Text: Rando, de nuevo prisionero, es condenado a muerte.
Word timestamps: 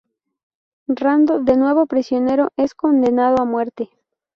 Rando, 0.87 1.41
de 1.43 1.55
nuevo 1.57 1.85
prisionero, 1.85 2.49
es 2.57 2.73
condenado 2.73 3.39
a 3.39 3.45
muerte. 3.45 3.91